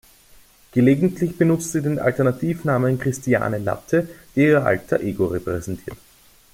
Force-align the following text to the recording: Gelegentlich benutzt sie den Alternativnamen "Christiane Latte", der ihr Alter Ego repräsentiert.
Gelegentlich 0.71 1.37
benutzt 1.37 1.73
sie 1.73 1.83
den 1.83 1.99
Alternativnamen 1.99 2.97
"Christiane 2.97 3.59
Latte", 3.59 4.09
der 4.35 4.43
ihr 4.47 4.65
Alter 4.65 4.99
Ego 4.99 5.27
repräsentiert. 5.27 5.95